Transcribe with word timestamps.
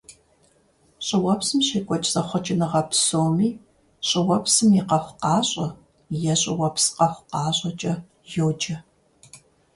ЩӀыуэпсым 1.05 1.59
щекӀуэкӀ 1.67 2.09
зэхъуэкӀыныгъэ 2.13 2.81
псоми 2.89 3.49
щӀыуэпсым 4.07 4.69
и 4.79 4.81
къэхъукъащӀэ 4.89 5.67
е 6.31 6.33
щӀыуэпс 6.41 6.85
къэхъукъащӀэкӀэ 6.95 7.93
йоджэ. 8.33 8.77